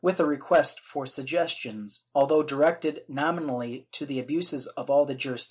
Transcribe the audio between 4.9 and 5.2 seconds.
the